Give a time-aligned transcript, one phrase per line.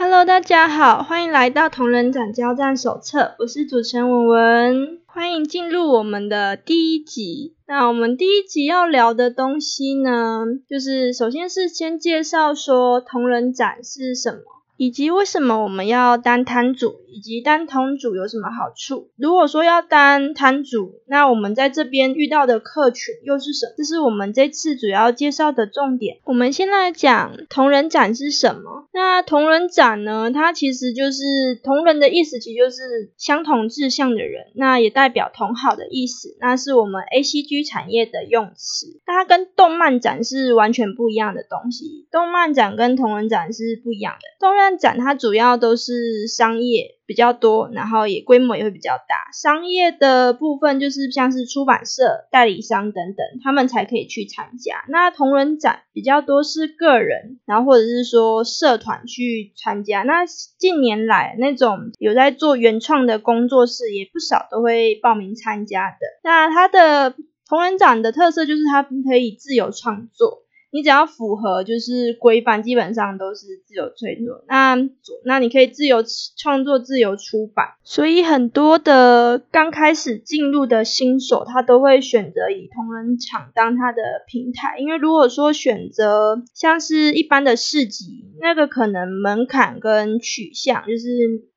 [0.00, 7.56] Hello，大家好，欢迎来到同仁展交战手册，我是主持人文文，欢迎进入我们的第一集。
[7.66, 14.42] 那我们第一集要聊的东西呢，就是首先是先介绍说同仁展是什么。
[14.76, 19.10] 以及为什么我们要当摊主，以及当摊主有什么好处？
[19.16, 23.74] 如果说要当摊主，那我们在这边遇到的客群又是什么？
[23.76, 26.18] 这是我们这次主要介绍的重点。
[26.24, 28.88] 我们先来讲同人展是什么。
[28.92, 36.36] 那同人展呢，它其实就是同人的意思，其实就是相同志向的人，那也代表同好的意思。
[36.40, 39.00] 那是我们 A C G 产业的用词。
[39.06, 42.06] 它跟动漫展是完全不一样的东西。
[42.10, 44.20] 动漫展跟同人展是不一样的。
[44.40, 49.32] 动漫展它主要都是商业比较多，然后也规模也会比较大。
[49.32, 54.84] 商业的部分就是像是出版社、代理商等等，他们才可以去参加。
[54.88, 60.02] 那同人展比较多是个人，然后或者是说社团去参加。
[60.02, 65.96] 那近年来那种有在做原创的工作室也不少，都会报名参加的。
[66.22, 67.16] 那它的
[67.48, 70.42] 同人展的特色就是它可以自由创作。
[70.70, 74.44] 你只要符合就是规范，基本上都是自由创作。
[74.46, 74.76] 那
[75.24, 76.04] 那你可以自由
[76.36, 77.68] 创作、自由出版。
[77.82, 84.78] 所以很多的刚开始进入的新手，他都会选择以同人场当他的平台。
[84.78, 91.48] 因为如果说选择像是一般的市集，那个可能门槛跟取向就是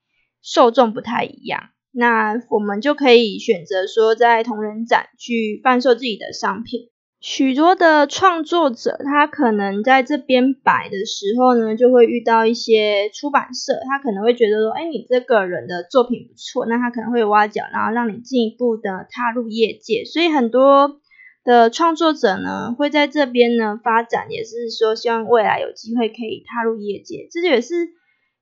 [0.42, 1.70] 受众不太一样。
[1.92, 6.90] 那我们就可以选择说在同人展去贩售自己的商品。
[7.22, 20.04] 许多的创作者，他可能在这边摆的时候呢，就会遇到一些出版社，他可能会觉得说，哎，你这个人的作品不错，那他可能会挖角，然后让你进一步的踏入业界。
[20.04, 21.00] 所以很多
[21.44, 27.28] 的创作者呢，会在这边呢发展，也是说希望未来有机会可以踏入业界。
[27.32, 27.76] 这也是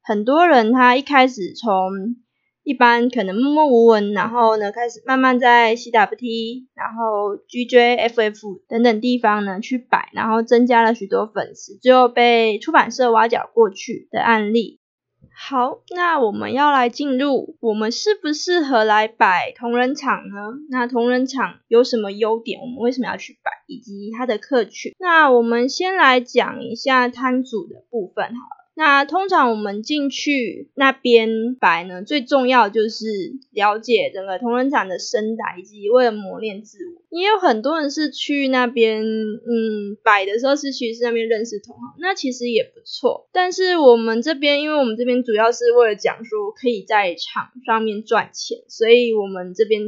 [0.01, 2.15] 很多人他一开始从。
[2.63, 14.79] 一般可能默默无闻，然后呢，开始慢慢在 CWT，然后 GJFF 等等地方呢去摆，然后增加了许多粉丝，最后被出版社挖角过去的案例。
[15.41, 20.35] 好，那我们要来进入，我们适不适合来摆同人场呢？
[20.69, 22.59] 那同人场有什么优点？
[22.59, 23.51] 我们为什么要去摆？
[23.65, 24.93] 以及它的客群？
[24.99, 28.58] 那我们先来讲一下摊主的部分，好了。
[28.79, 33.05] 那通常我们进去那边摆呢，最重要就是
[33.51, 37.01] 了解整个同仁场的生态，以及为了磨练自我。
[37.09, 43.27] 也有很多人是去那边，嗯，摆的时候是去那边认识同行，那其实也不错。
[43.33, 49.81] 但是我们这边，因为我们这边主要是为了讲说可以在场上面赚钱，所以我们这边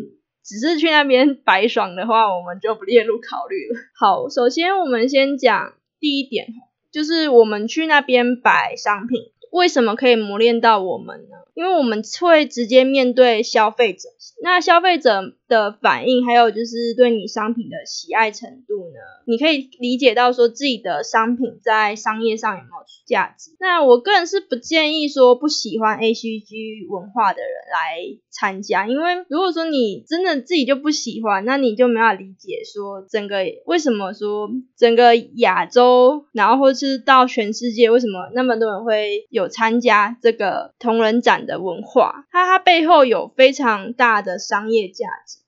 [0.44, 3.80] 只是去那边摆爽的话，我们就不列入考虑了。
[3.96, 6.48] 好，首先我们先讲第一点。
[6.92, 11.38] 就是我们去那边摆商品，为什么可以磨练到我们呢？
[11.54, 14.10] 因为我们会直接面对消费者，
[14.44, 15.34] 那消费者。
[15.52, 19.00] 的反应，还有就是对你商品的喜爱程度呢？
[19.26, 23.52] 你可以理解到说自己的商品在商业上有没有价值。
[23.60, 42.26] 那我个人是不建议说不喜欢 A C G 文化的人来参加，因为如果说你真的自己就不喜欢，那你就没法理解说整个为什么说整个亚洲，然后或是到全世界，为什么那么多人会有参加这个同人展的文化？
[42.32, 45.41] 它它背后有非常大的商业价值。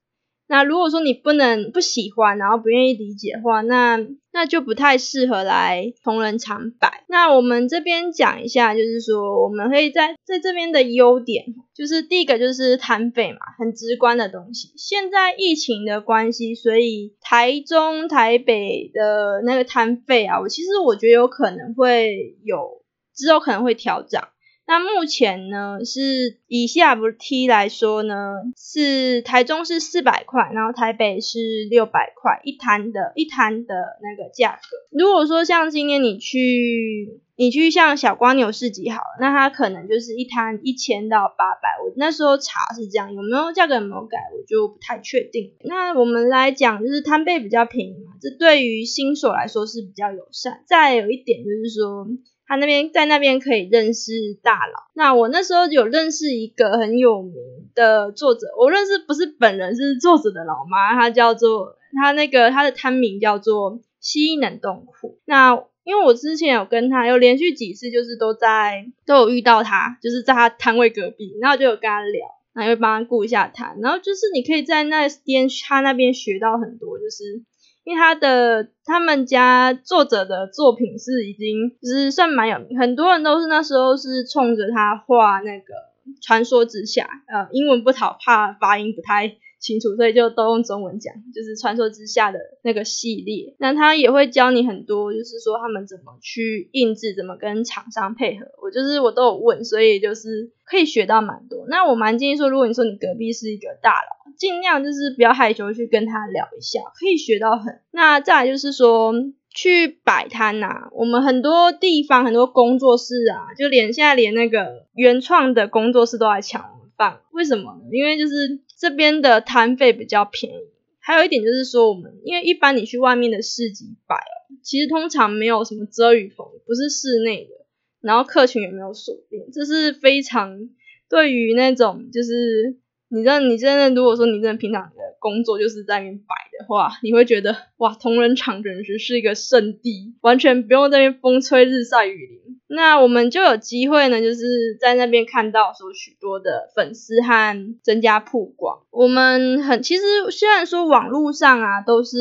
[0.48, 4.00] 那如果说你不能不喜欢，然后不愿意理解的话，那
[4.32, 7.06] 那就不太适合来同仁场摆。
[7.08, 14.74] 那我们这边讲一下，就是说我们可以在在这边的优点，就是第一个就是摊费嘛，很直观的东西。
[14.76, 22.84] 现在疫情的关系，所以台中、台北的那个摊费啊，我其实我觉得有可能会有
[23.16, 24.28] 之后可能会调涨。
[24.66, 28.16] 那目前呢，是以下不 T 来说呢，
[28.58, 34.78] 是台中是四百块，然后台北是六百块一摊的，一摊的那个价格。
[34.98, 41.78] 如果说像今天你去，你去像小瓜牛市集好了，那它可能就是一摊一千到八百。
[41.84, 45.54] 我那时候查是这样，有没有价格有没有改，我就不太确定。
[45.66, 50.64] 那我们来讲，就是摊费比较便宜嘛，这对于新手来说是比较友善。
[50.66, 52.08] 再有一点就是说。
[52.46, 54.12] 他那边在那边可以认识
[54.42, 54.74] 大佬。
[54.94, 57.34] 那我那时候有认识一个很有名
[57.74, 65.20] 的作者，我认识不是本人，是作者的老妈，她叫做她那个她的摊名叫做西冷冻库。
[65.26, 77.44] 那因为我之前有跟他有连续几次，就是都在都有遇到他，就是在他摊位隔壁，然后就有跟他聊，然后会帮他顾一下摊，然后就是你可以在那边他那边学到很多，就是。
[77.84, 85.74] 因为他的他们家作者的作品是已经就是算蛮有名，很多人都是那时候是冲着他画那个
[86.22, 89.38] 传说之下，呃，英文不好，怕发音不太。
[89.64, 93.56] 清楚，所以就都用中文讲，就是传说之下的那个系列。
[93.60, 98.46] 那他也会教你很多，就是说他们怎么去印制，怎么跟厂商配合。
[98.62, 101.66] 我就是我都有问，所以就是可以学到蛮多。
[101.70, 107.80] 那我蛮建议说，如果你说你隔壁是一个大佬，尽量就是不要害羞去跟他聊一下，可以学到很。
[107.92, 109.14] 那再来就是说
[109.50, 116.83] 去摆摊呐，我们很多地方很多工作室啊，就连现在连那个原创的工作室都在抢。
[117.32, 117.90] 为什么呢？
[117.92, 120.58] 因为就是这边的摊费比较便宜，
[121.00, 127.66] 还有一点就是说，我们因为一般你去外面的市集摆哦，其实通常没有什么遮雨棚，不是室内的，
[128.02, 130.70] 然后客群也没有锁定，这是非常
[131.10, 132.78] 对于那种就是
[133.10, 142.43] 你知道，你真的如果说你真的平常的工作就是在那边摆的话，你会觉得哇，同仁场真是是一个圣地，完全不用在那边风吹日晒雨淋。
[142.76, 148.82] 那我们就有机会呢，就是在那边看到说许多的粉丝和增加曝光。
[148.90, 152.18] 我们很其实虽然说网络上啊都是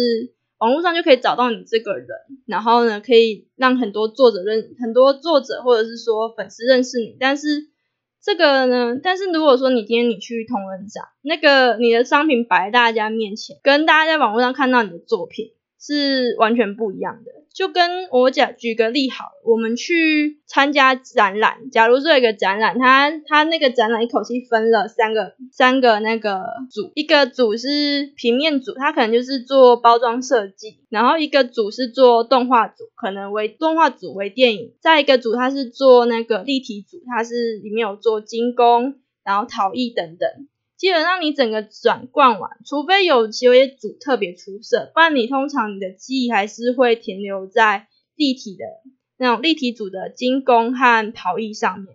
[0.59, 2.09] 网络上就可以找到你这个人，
[2.47, 7.69] 然后呢可以让很多作者认很多作者或者是说粉丝认识你，但是
[8.23, 15.53] 这个呢，但是如果说你今天你去同人展，那个你的商品摆在大家面前，跟大家在网络上看到你的作品。
[15.85, 38.95] 是完全不一样的，就跟我讲举个例好，我们去参加展览，假如说一个展览，它它那个展览一口气分了三个三个那个组，一个组是平面组，它可能就是做包装设计，然后一个组是做动画组，可能为动画组为电影，再一个组它是做那个立体组，它是里面有做精工，
[39.25, 40.29] 然后陶艺等等。
[40.83, 47.87] 基本上你整个转逛完，除非有有些组特别出色，不然你通常你的记忆还是会停留在
[48.17, 48.65] 立体的
[49.17, 51.95] 那种立体组的精工和陶艺上面。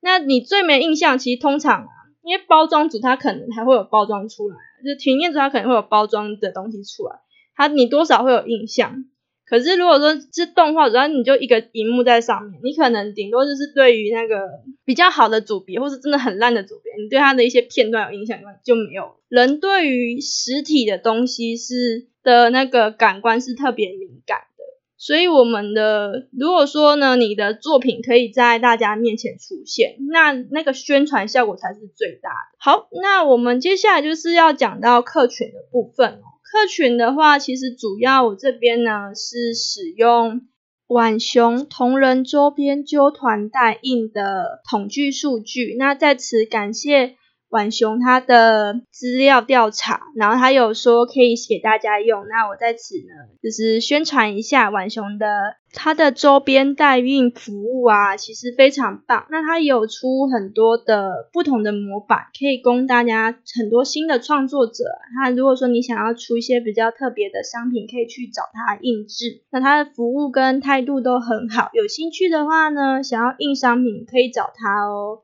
[0.00, 1.88] 那你最没印象，其实通常啊，
[2.24, 7.20] 因为包装组它可能还会有包装出来，就是平面组它可能会有包装的东西出来，
[7.54, 9.04] 它你多少会有印象。
[9.46, 14.40] 可是如果说是动画，主要你就一个荧幕在上面，你可能顶多就是对于那个
[14.84, 19.16] 比较好的组别，或是真的很烂的组别，你对它的一些片段有印象，就没有。
[19.28, 24.64] 人对于实体的东西是的那个感官是特别敏感的，
[24.96, 32.56] 所以我们的如果说呢，你的作品可以在大家面前出现，那那个宣传效果才是最大的。
[32.58, 36.33] 好，那我们接下来就是要讲到客群的部分哦。
[36.54, 40.42] 客群的话，其实主要我这边呢是使用
[40.86, 45.74] 浣熊同人周边揪团代印的统计数据。
[45.76, 47.16] 那在此感谢。
[47.54, 55.26] 浣熊他的资料调查，然后他有说可以给大家用，那我在此呢就是宣传一下浣熊的
[55.72, 59.26] 它的周边代孕服务啊，其实非常棒。
[59.30, 64.84] 那它有出很多的不同的模板，可以供大家很多新的创作者。
[65.16, 69.42] 他如果说你想要出一些比较特别的商品，可以去找他印制。
[69.50, 75.22] 那他的服务跟态度都很好，有兴趣的话呢，想要印商品可以找他哦。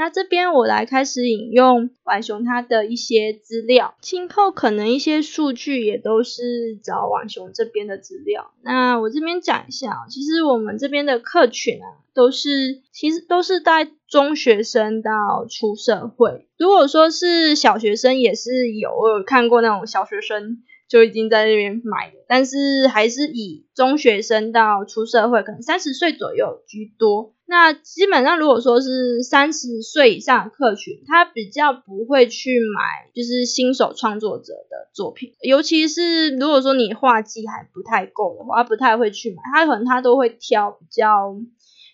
[0.00, 8.50] 那这边我来开始引用浣熊他的一些资料，今后可能一些数据也都是找浣熊这边的资料。
[8.62, 15.10] 那我这边讲一下，其实我们这边的客群啊，都是其实都是在中学生到
[15.46, 16.48] 出社会。
[16.56, 20.62] 如果说是小学生，也是有我有看过那种小学生。
[20.90, 27.32] 就已经在那边买了，但是还是以中学生到出社会，可能三十岁左右居多。
[27.46, 39.36] 那基本上如果说是三十岁以上的客群，他比较不会去买，就是新手创作者的作品，尤其是如果说你画技还不太够的话，不太会去买。
[39.54, 41.36] 他可能他都会挑比较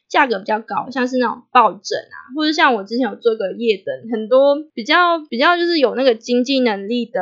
[0.09, 7.21] 价格比较高，像是那种抱枕啊，或者像我之前有做个夜灯，很多比较比较就是有那个经济能力的。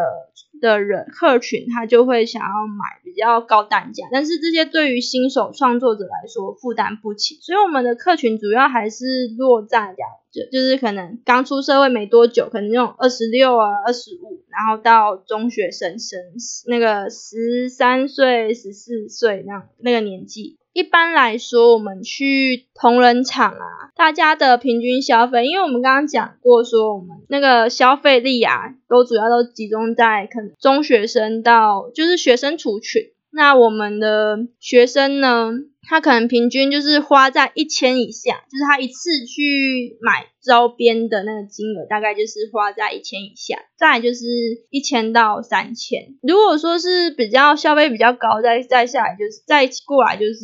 [0.64, 9.04] 的人客群，他就会想要买比较高单价，但是这些对于新手创作者来说负担不起，所以我们的客群主要还是
[9.36, 16.18] 落在讲，就就是可能刚出社会没多久，可能那种二十六啊、二十五，然后到中学生生
[16.66, 20.58] 那个十三岁、十四岁那样那个年纪。
[20.74, 33.02] 一般来说，我们去同仁场啊，大家的平均消费，因为我们刚刚讲过，说我们那个消费力啊，都主要都集中在可能中学生到就是学生族群。
[33.30, 35.52] 那我们的学生呢，
[35.86, 44.24] 他可能平均就是花在一千以下，就是他一次去买周边的那个金额，大概就是花在一千以下，再就是
[44.70, 46.16] 一千到三千。
[46.22, 50.38] 如果说是比较消费比较高，再再下来就是再过来就是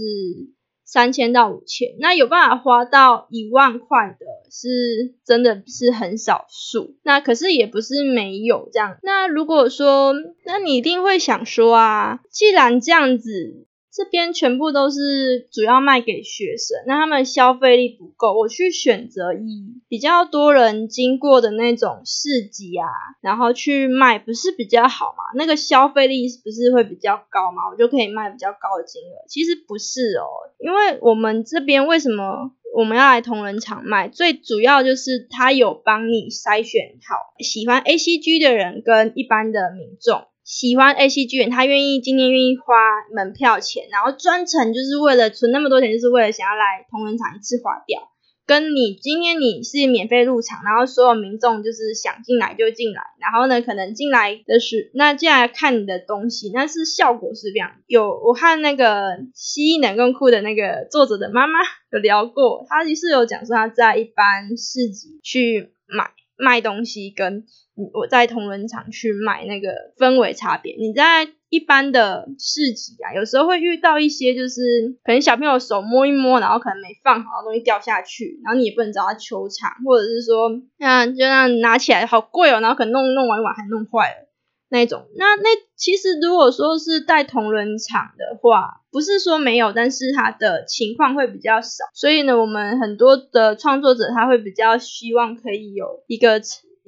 [0.84, 1.88] 三千到五千。
[2.00, 6.96] 那有办法花到一万块的，是真的是很少数。
[7.02, 8.98] 那可是也不是没有这样。
[9.02, 13.66] 那如果说，那你一定会想说啊，既然这样子。
[13.92, 22.86] 这边全部都是主要卖给学生，那他们消费力不够，我去选择以比较多人经过的那种市集啊，
[23.20, 25.24] 然后去卖，不是比较好吗？
[25.34, 27.68] 那个消费力不是会比较高吗？
[27.70, 29.26] 我就可以卖比较高的金额。
[29.28, 30.26] 其实不是哦，
[30.58, 34.08] 因为我们这边为什么我们要来同仁场卖？
[34.08, 40.22] 最主要就是他有帮你筛选好喜欢 A C G 的人跟一般的民众。
[40.50, 42.74] 喜欢 A C G 人，他愿意今天愿意花
[43.14, 48.00] 门票钱，然后专程就是为了存那么多钱，就是为了想要来同仁场一次花掉。
[48.46, 57.70] 跟你今天你是免费入场，然后所有民众就是想进来就进来，然后呢可能进来的是那进来看你的东西，但是效果是这样。
[57.86, 61.60] 有我和那个蜥蜴冷更酷的那个作者的妈妈
[61.92, 67.44] 有聊过，他是有讲说她在一般市集去买卖东西跟。
[67.94, 70.76] 我在同仁场去卖那个氛围差别。
[70.76, 74.60] 你在一般的市集啊，有时候会遇到一些，就是
[75.02, 84.28] 可能小朋友手摸一摸，然后可能没放好东西掉下去，然后你也不能找他求偿，或者是说，那就让拿起来好贵哦，然后可能弄弄完一碗还弄坏了
[84.70, 85.06] 那种。
[85.16, 91.84] 那那其实如果说是带同仁场的话，不是说没有，但是他的情况会比较少。
[91.92, 96.40] 所以呢，我们很多的创作者他会比较希望可以有一个。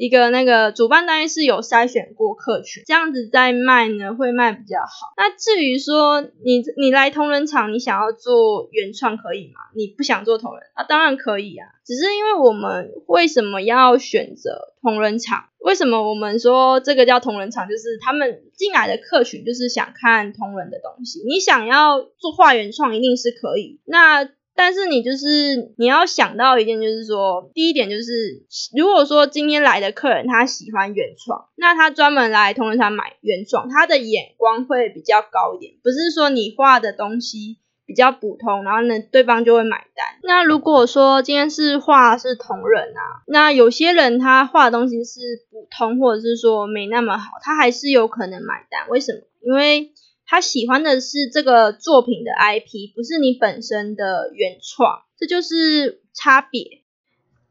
[0.03, 5.15] 一个那个主办单位是有筛选过客群，这样子在卖呢会卖比较好。
[5.17, 9.61] 那至于说你你来同仁场，你想要做原创可以吗？
[9.77, 10.83] 你不想做同仁啊？
[10.83, 15.45] 当然可以啊，只是因为我们为什么要选择同仁场？
[15.61, 17.69] 为什么我们说这个叫同仁场？
[17.69, 21.21] 就是他们进来的客群就是想看同仁的东西。
[21.29, 23.79] 你想要做画原创，一定是可以。
[23.85, 28.45] 那但是你就是你要想到一件，就是说，第一点就是，
[28.77, 40.07] 如果说今天来的客人他喜欢原创，那他专门来同仁堂买原创，他的眼光会比较高一点，不是说你画的东西比较普通，然后呢对方就会买单。
[40.23, 48.89] 那如果说今天是画是同仁啊，那有些人他画的东西是普通，或者是说没那么好，他还是有可能买单。
[48.89, 49.21] 为什么？
[49.45, 49.93] 因为
[50.33, 56.82] 他喜欢的是这个作品的 IP，不是你本身的原创，这就是差别。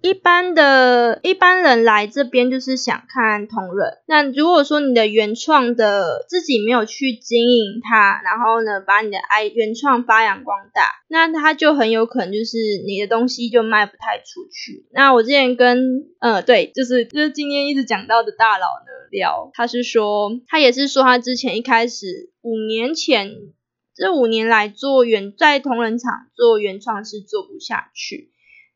[0.02, 4.00] 一般的一般人来这边就是想看同人。
[4.08, 14.88] 那如果说你的原创的自己没有去经营它，然后呢把你的 I 原创发扬光大，那它就很有可能就是你的东西就卖不太出去。
[14.92, 23.36] 那我之前跟呃对，就是就是今天一直讲到的大佬呢聊，他是说他也是说他之前一开始五年前
[23.96, 28.31] 这五年来做原在同人厂做原创是做不下去。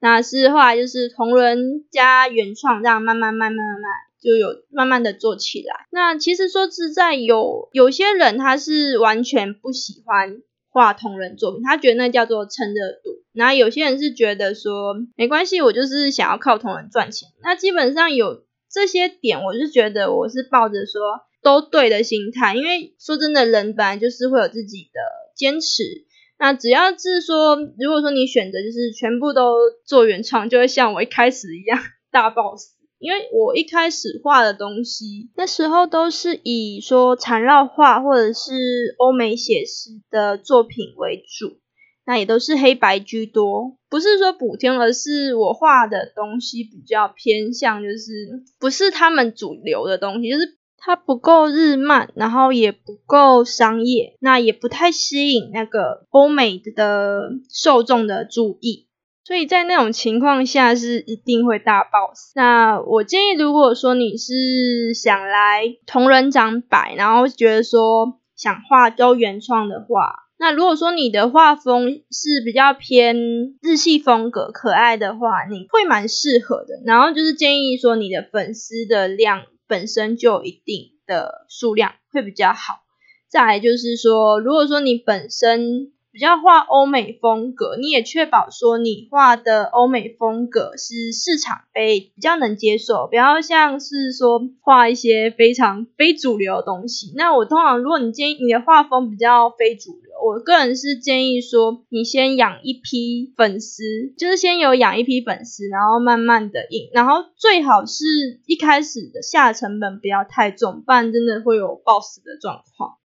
[0.05, 5.87] 那是后来就是同人加原创，这样慢慢慢慢慢慢就有慢慢的做起来。
[5.89, 13.23] 那其实说实在，有有些人他是完全不喜欢画同人作品，他觉得那叫做蹭热度。
[13.33, 17.29] 那有些人是觉得说没关系，我就是想要靠同人赚钱。
[17.41, 21.01] 那基本上有这些点，我是觉得我是抱着说
[21.41, 25.01] 都对的心态，因为说真的，人本来就是会有自己的
[25.35, 26.05] 坚持。
[26.37, 31.79] 那只要是说，如果说你选择就是全部都做原创，就会像我一开始一样
[32.11, 32.75] 大 boss。
[32.97, 41.59] 因为我一开始画的东西，那时候都是以说缠绕画或者是欧美写实的作品为主，
[42.05, 50.57] 那也都是黑白居多，不是说补天，而是我画的东西比较偏向，就是不是他们主流的东西，就是。
[50.85, 58.85] 它不够日漫，然后也不够商业，那也不太吸引那个欧美的受众的注意，
[59.23, 62.33] 所以在那种情况下是一定会大爆死。
[62.35, 73.15] 那我建议，如果说你是想来同人展摆，然后觉得说想画都原创的话，那如果说你的画风是比较偏
[73.59, 76.83] 日系风格、可爱的话，你会蛮适合的。
[76.85, 79.41] 然后就是建议说你的粉丝的量。
[79.67, 82.81] 本身就有一定的数量会比较好。
[83.27, 97.11] 再来就是说，如果说你本身比较画欧美风格，你也确保说你画的欧美风格是市场被比较能接受，不要像是说画一些非常非主流的东西。
[97.15, 99.91] 那我通常，如果你建议你的画风比较非主，
[100.25, 103.83] 我个人是建议说，你先养一批粉丝，
[104.17, 108.03] 就是先有养一批粉丝，然后慢慢的印，然后最好是
[108.47, 112.97] 一开始的下成本不要太重，不然真的会有暴死的状况。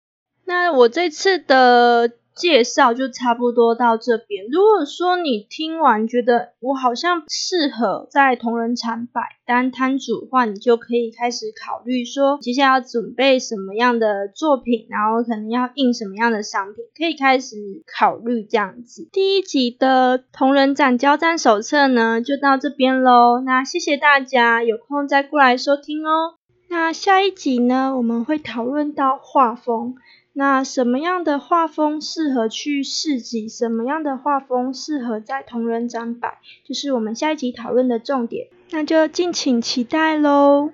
[0.46, 2.12] 那我这次的。
[2.34, 4.46] 介绍就差不多到这边。
[4.50, 17.56] 如果说你听完觉得我好像适合在同仁场摆当摊主的话，你就可以开始考虑说接下来要准备什么样的作品，然后可能要印什么样的商品，可以开始
[17.98, 19.08] 考虑这样子。
[19.12, 23.40] 第一集的同仁展交战手册呢，就到这边喽。
[23.44, 26.34] 那谢谢大家，有空再过来收听哦。
[26.68, 29.96] 那下一集呢，我们会讨论到画风。
[30.32, 33.48] 那什么样的画风适合去市集？
[33.48, 36.38] 什么样的画风适合在同人展摆？
[36.64, 38.48] 就是我们下一集讨论的重点。
[38.70, 40.70] 那就敬请期待喽！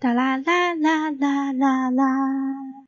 [0.00, 2.04] 哒啦啦啦啦啦啦。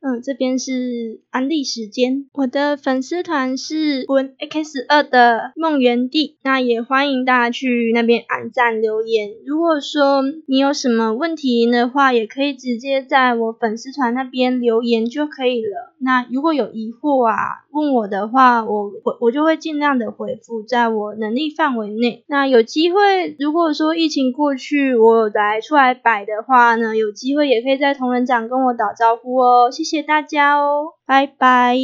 [0.01, 2.25] 嗯，这边是安利时间。
[2.33, 9.31] 我的粉丝团是文 X 二的梦园地，那也欢迎大家去那边按赞留言。
[9.45, 15.93] 如果说你有什么问题的话，也可以直接在我粉丝团那边留言就可以了。
[15.97, 22.23] 那如果有疑惑啊，问我的话，我我我就会尽量的回复，在我能力范围内。
[22.27, 29.83] 那有机会，如果说疫情过去，我来出来摆的话呢，有机会也可以在同仁展跟我打招呼哦，谢。
[29.88, 31.75] 谢谢谢大家哦，拜拜。